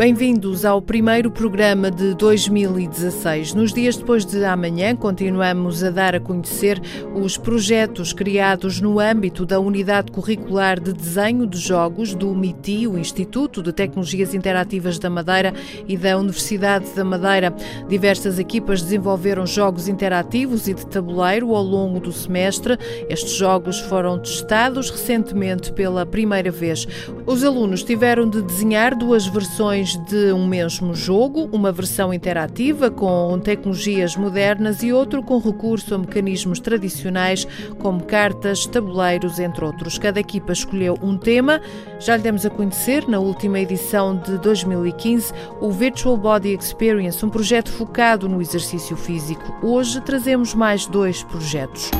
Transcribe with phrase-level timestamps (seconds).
[0.00, 3.52] Bem-vindos ao primeiro programa de 2016.
[3.52, 6.80] Nos dias depois de amanhã, continuamos a dar a conhecer
[7.14, 12.96] os projetos criados no âmbito da Unidade Curricular de Desenho de Jogos do MITI, o
[12.96, 15.52] Instituto de Tecnologias Interativas da Madeira
[15.86, 17.54] e da Universidade da Madeira.
[17.86, 22.78] Diversas equipas desenvolveram jogos interativos e de tabuleiro ao longo do semestre.
[23.06, 26.88] Estes jogos foram testados recentemente pela primeira vez.
[27.26, 33.38] Os alunos tiveram de desenhar duas versões de um mesmo jogo, uma versão interativa com
[33.38, 37.46] tecnologias modernas e outro com recurso a mecanismos tradicionais
[37.78, 39.98] como cartas, tabuleiros, entre outros.
[39.98, 41.60] Cada equipa escolheu um tema.
[41.98, 47.30] Já lhe demos a conhecer na última edição de 2015 o Virtual Body Experience, um
[47.30, 49.54] projeto focado no exercício físico.
[49.62, 51.90] Hoje trazemos mais dois projetos.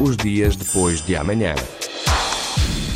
[0.00, 1.54] Os dias depois de amanhã.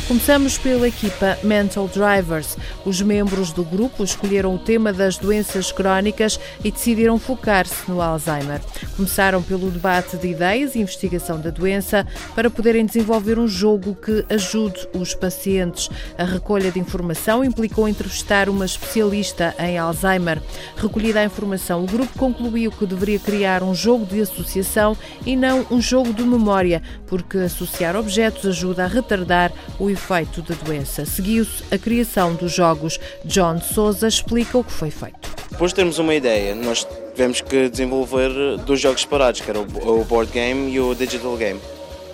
[0.07, 2.57] Começamos pela equipa Mental Drivers.
[2.85, 8.61] Os membros do grupo escolheram o tema das doenças crónicas e decidiram focar-se no Alzheimer.
[8.95, 14.25] Começaram pelo debate de ideias e investigação da doença para poderem desenvolver um jogo que
[14.33, 15.89] ajude os pacientes.
[16.17, 20.41] A recolha de informação implicou entrevistar uma especialista em Alzheimer.
[20.77, 25.67] Recolhida a informação, o grupo concluiu que deveria criar um jogo de associação e não
[25.69, 31.05] um jogo de memória, porque associar objetos ajuda a retardar o efeito da doença.
[31.05, 32.99] Seguiu-se a criação dos jogos.
[33.25, 35.35] John Souza explica o que foi feito.
[35.49, 40.05] Depois de termos uma ideia, nós tivemos que desenvolver dois jogos separados, que era o
[40.05, 41.59] board game e o digital game.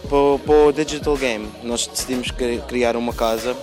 [0.07, 2.31] Para o digital game, nós decidimos
[2.67, 3.55] criar uma casa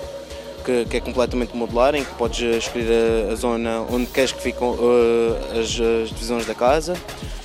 [0.64, 4.42] que, que, é completamente modular, em que podes escolher a, a zona onde queres que
[4.42, 6.94] fiquem uh, as, as, divisões da casa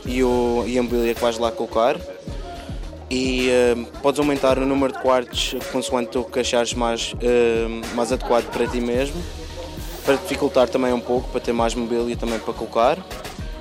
[0.06, 1.98] e, o, e a mobília que vais lá colocar
[3.10, 8.12] e uh, podes aumentar o número de quartos consoante tu que achares mais, uh, mais
[8.12, 9.22] adequado para ti mesmo,
[10.04, 12.98] para dificultar também um pouco, para ter mais mobília também para colocar.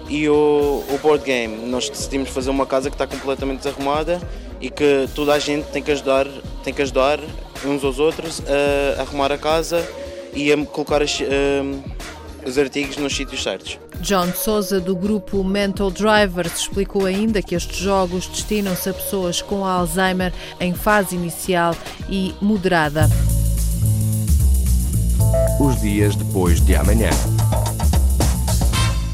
[0.08, 4.20] E o, o board game, nós decidimos fazer uma casa que está completamente desarrumada
[4.60, 6.26] e que toda a gente tem que ajudar,
[6.62, 7.18] tem que ajudar
[7.64, 9.86] uns aos outros a, a arrumar a casa
[10.34, 11.93] e a colocar as, uh,
[12.46, 13.78] os artigos nos sítios certos.
[14.00, 19.64] John Souza, do grupo Mental Drivers, explicou ainda que estes jogos destinam-se a pessoas com
[19.64, 21.74] Alzheimer em fase inicial
[22.08, 23.08] e moderada.
[25.60, 27.10] Os dias depois de amanhã.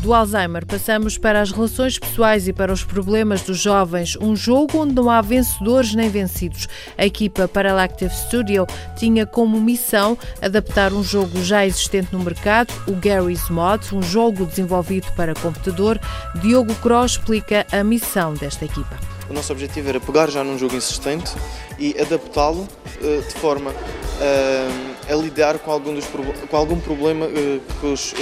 [0.02, 4.78] Do Alzheimer passamos para as relações pessoais e para os problemas dos jovens, um jogo
[4.78, 6.66] onde não há vencedores nem vencidos.
[6.96, 8.66] A equipa Paralactive Studio
[8.96, 14.46] tinha como missão adaptar um jogo já existente no mercado, o Gary's Mod, um jogo
[14.46, 16.00] desenvolvido para computador.
[16.40, 18.98] Diogo Cross explica a missão desta equipa.
[19.28, 21.30] O nosso objetivo era pegar já num jogo existente
[21.78, 26.06] e adaptá-lo uh, de forma uh, a lidar com algum, dos,
[26.50, 28.14] com algum problema uh, que os,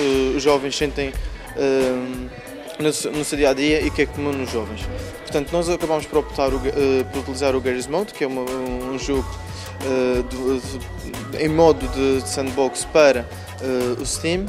[0.42, 1.12] jovens sentem
[2.78, 4.80] no, no seu dia a dia e que é comum nos jovens.
[5.22, 6.60] Portanto, nós acabamos por optar uh,
[7.12, 9.28] por utilizar o Garry's Mode, que é uma, um jogo
[9.78, 13.28] de, de, em modo de sandbox para
[13.60, 14.46] uh, o Steam.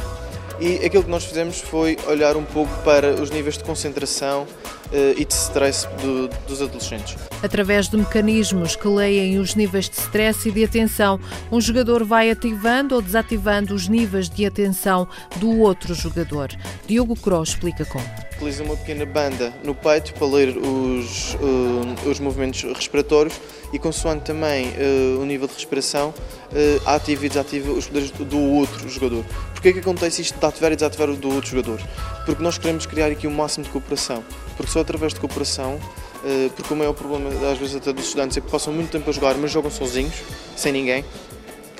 [0.59, 4.45] E aquilo que nós fizemos foi olhar um pouco para os níveis de concentração
[4.91, 7.15] e de stress do, dos adolescentes.
[7.43, 11.19] Através de mecanismos que leem os níveis de stress e de atenção,
[11.51, 15.07] um jogador vai ativando ou desativando os níveis de atenção
[15.37, 16.49] do outro jogador.
[16.87, 18.03] Diogo Cross explica como.
[18.35, 23.33] Utiliza uma pequena banda no peito para ler os, uh, os movimentos respiratórios
[23.73, 28.39] e consoante também uh, o nível de respiração, uh, ativa e desativa os poderes do
[28.39, 29.25] outro jogador.
[29.51, 31.81] Porquê é que acontece isto de ativar e desativar o do outro jogador?
[32.29, 34.23] Porque nós queremos criar aqui o um máximo de cooperação.
[34.55, 38.37] Porque só através de cooperação, uh, porque o maior problema às vezes até dos estudantes
[38.37, 40.13] é que passam muito tempo a jogar, mas jogam sozinhos,
[40.55, 41.03] sem ninguém.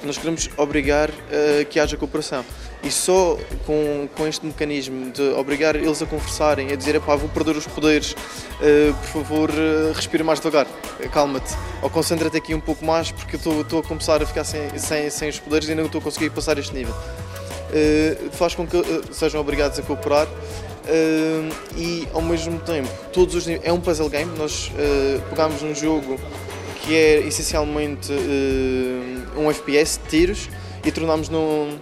[0.02, 2.44] Nós queremos obrigar uh, que haja cooperação.
[2.82, 3.38] E só
[3.68, 7.68] com, com este mecanismo de obrigar eles a conversarem, a dizer, pá, vou perder os
[7.68, 10.66] poderes, uh, por favor, uh, respira mais devagar,
[11.12, 11.54] calma-te,
[11.84, 15.30] ou concentra-te aqui um pouco mais, porque estou a começar a ficar sem, sem, sem
[15.30, 16.96] os poderes e não estou a conseguir passar este nível.
[17.70, 18.78] Uh, faz com que
[19.12, 20.28] sejam obrigados a cooperar
[21.78, 24.72] e, ao mesmo tempo, todos os é um puzzle game, nós
[25.30, 26.20] pegamos um jogo
[26.82, 28.12] que é essencialmente
[29.38, 30.50] um FPS tiros
[30.84, 31.78] e tornamos num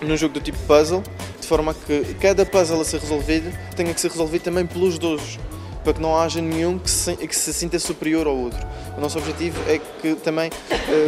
[0.00, 1.02] num jogo do tipo puzzle,
[1.40, 5.38] de forma que cada puzzle a ser resolvido tenha que ser resolvido também pelos dois,
[5.82, 8.58] para que não haja nenhum que se, que se sinta superior ao outro.
[8.96, 10.50] O nosso objetivo é que também,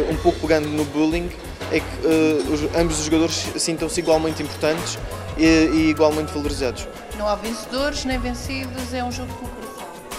[0.09, 1.29] um pouco pegando no bullying,
[1.71, 4.99] é que uh, os, ambos os jogadores sintam-se igualmente importantes
[5.37, 6.87] e, e igualmente valorizados.
[7.17, 9.71] Não há vencedores nem vencidos, é um jogo de cooperação.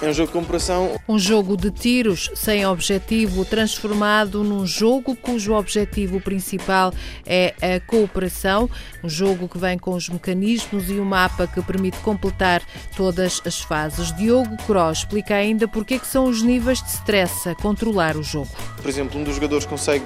[0.02, 1.00] É um jogo de comparação.
[1.08, 6.92] Um jogo de tiros sem objetivo, transformado num jogo cujo objetivo principal
[7.24, 8.68] é a cooperação.
[9.04, 12.62] Um jogo que vem com os mecanismos e o um mapa que permite completar
[12.96, 14.12] todas as fases.
[14.16, 18.24] Diogo Cross explica ainda porque é que são os níveis de stress a controlar o
[18.24, 18.50] jogo.
[18.80, 20.04] Por exemplo, um dos jogadores consegue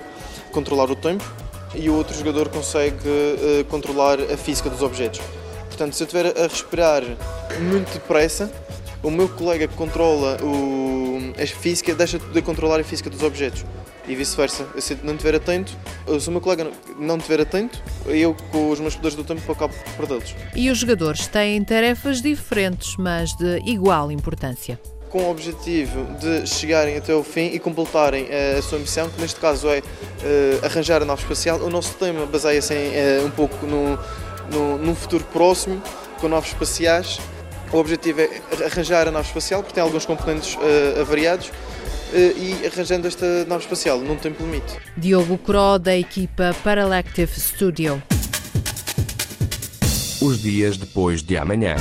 [0.52, 1.24] controlar o tempo
[1.74, 5.20] e o outro jogador consegue uh, controlar a física dos objetos.
[5.66, 7.02] Portanto, se eu estiver a respirar
[7.60, 8.50] muito depressa,
[9.02, 13.64] o meu colega que controla o, a física deixa de controlar a física dos objetos
[14.08, 14.66] e vice-versa.
[14.78, 15.76] Se não estiver atento,
[16.18, 19.74] se o meu colega não estiver atento, eu com os meus poderes do tempo acabo
[19.74, 20.34] por perdê-los.
[20.54, 24.80] E os jogadores têm tarefas diferentes, mas de igual importância
[25.10, 29.40] com o objetivo de chegarem até o fim e completarem a sua missão, que neste
[29.40, 31.58] caso é uh, arranjar a nave espacial.
[31.60, 33.98] O nosso tema baseia-se uh, um pouco no,
[34.50, 35.82] no, num futuro próximo,
[36.20, 37.18] com naves espaciais,
[37.72, 38.30] o objetivo é
[38.64, 41.52] arranjar a nave espacial, porque tem alguns componentes uh, avariados, uh,
[42.14, 44.76] e arranjando esta nave espacial num tempo limite.
[44.96, 48.02] Diogo Cro, da equipa Paralective Studio.
[50.20, 51.76] Os dias depois de amanhã.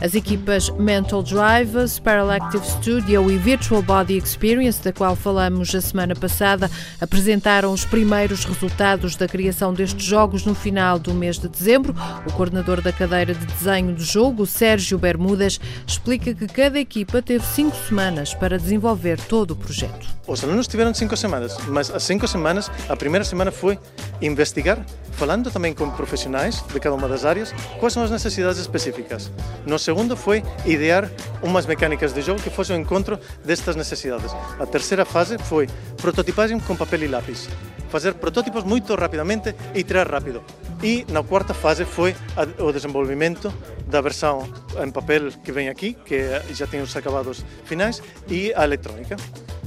[0.00, 6.14] As equipas Mental Drive, Sparalective Studio e Virtual Body Experience, da qual falamos a semana
[6.14, 11.96] passada, apresentaram os primeiros resultados da criação destes jogos no final do mês de dezembro.
[12.24, 17.44] O coordenador da cadeira de desenho do jogo, Sérgio Bermudas, explica que cada equipa teve
[17.44, 20.06] cinco semanas para desenvolver todo o projeto.
[20.28, 23.78] Os alunos tiveram cinco semanas, mas as cinco semanas, a primeira semana foi
[24.20, 24.84] investigar
[25.18, 29.32] falando também com profissionais de cada uma das áreas, quais são as necessidades específicas.
[29.66, 31.10] No segundo foi idear
[31.42, 34.32] umas mecânicas de jogo que fossem ao encontro destas necessidades.
[34.60, 37.48] A terceira fase foi prototipagem com papel e lápis.
[37.88, 40.44] Fazer protótipos muito rapidamente e tirar rápido.
[40.84, 42.14] E na quarta fase foi
[42.58, 43.52] o desenvolvimento
[43.88, 44.48] da versão
[44.84, 46.20] em papel que vem aqui, que
[46.52, 49.16] já tem os acabados finais, e a eletrônica.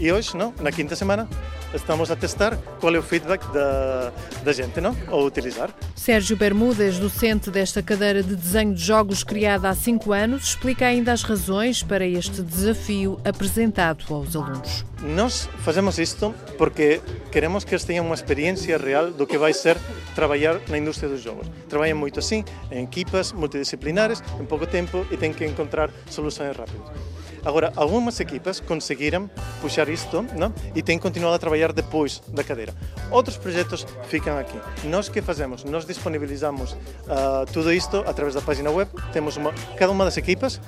[0.01, 1.30] E hoje, não, na quinta semana,
[1.75, 4.12] estamos a testar qual é o feedback da,
[4.44, 4.98] da gente não?
[5.06, 5.69] ao utilizar.
[5.95, 11.13] Sérgio Bermudas, docente desta cadeira de desenho de jogos criada há cinco anos, explica ainda
[11.13, 14.83] as razões para este desafio apresentado aos alunos.
[15.03, 17.00] Nós fazemos isto porque
[17.31, 19.77] queremos que eles tenham uma experiência real do que vai ser
[20.15, 21.48] trabalhar na indústria dos jogos.
[21.69, 27.20] Trabalham muito assim, em equipas multidisciplinares, em pouco tempo e têm que encontrar soluções rápidas.
[27.43, 29.29] Agora, algumas equipas conseguiram
[29.61, 30.53] puxar isto não?
[30.75, 32.73] e têm continuado a trabalhar depois da cadeira.
[33.09, 34.59] Outros projetos ficam aqui.
[34.85, 35.63] Nós que fazemos?
[35.63, 38.89] Nós disponibilizamos uh, tudo isto através da página web.
[39.11, 40.59] Temos uma, cada uma das equipas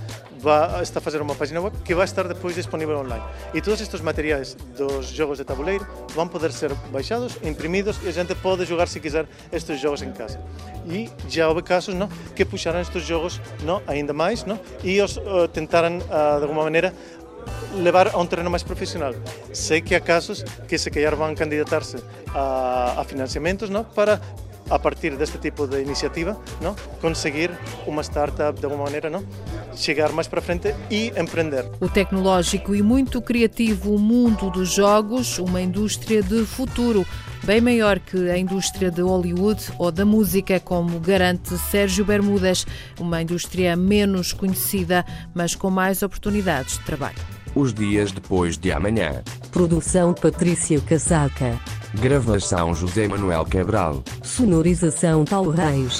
[0.44, 3.24] vai está a fazer uma página web que vai estar depois disponível online.
[3.54, 8.12] E todos estes materiais dos jogos de tabuleiro vão poder ser baixados, imprimidos e a
[8.12, 10.42] gente pode jogar se quiser estes jogos em casa.
[10.86, 15.16] E já houve casos não, que puxaram estes jogos não, ainda mais não, e os
[15.16, 16.94] uh, tentaram uh, de alguma maneira
[17.75, 19.13] levar a um terreno mais profissional.
[19.51, 21.98] Sei que há casos que se calhar vão candidatar-se
[22.33, 24.21] a, a financiamentos não, para
[24.69, 26.75] a partir deste tipo de iniciativa, não?
[27.01, 27.51] conseguir
[27.86, 29.25] uma startup de alguma maneira, não?
[29.75, 31.65] Chegar mais para frente e empreender.
[31.80, 37.06] O tecnológico e muito criativo mundo dos jogos, uma indústria de futuro,
[37.44, 42.65] bem maior que a indústria de Hollywood ou da música, como garante Sérgio Bermudas,
[43.00, 47.18] uma indústria menos conhecida, mas com mais oportunidades de trabalho.
[47.56, 49.22] Os dias depois de amanhã.
[49.51, 51.60] Produção Patrícia Casaca.
[51.94, 54.03] Gravação José Manuel Cabral.
[54.24, 56.00] Sonorização Paulo Reis.